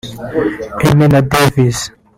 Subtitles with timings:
[0.85, 1.79] Aimee na Davis